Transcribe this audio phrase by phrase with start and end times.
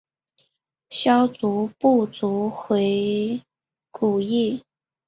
[0.89, 3.39] 萧族部族回
[3.93, 4.63] 鹘裔。